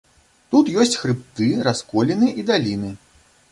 Тут 0.55 0.71
ёсць 0.83 0.97
хрыбты, 1.01 1.51
расколіны 1.69 2.33
і 2.41 2.49
даліны. 2.51 2.93